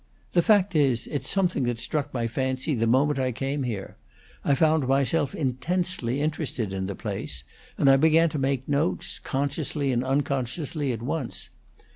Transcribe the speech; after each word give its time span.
"The 0.31 0.41
fact 0.41 0.75
is, 0.75 1.05
it's 1.05 1.29
something 1.29 1.61
that 1.65 1.77
struck 1.77 2.11
my 2.11 2.25
fancy 2.25 2.73
the 2.73 2.87
moment 2.87 3.19
I 3.19 3.31
came 3.31 3.61
here; 3.61 3.97
I 4.43 4.55
found 4.55 4.87
myself 4.87 5.35
intensely 5.35 6.21
interested 6.21 6.73
in 6.73 6.87
the 6.87 6.95
place, 6.95 7.43
and 7.77 7.87
I 7.87 7.97
began 7.97 8.27
to 8.29 8.39
make 8.39 8.67
notes, 8.67 9.19
consciously 9.19 9.91
and 9.91 10.03
unconsciously, 10.03 10.91
at 10.91 11.03
once. 11.03 11.51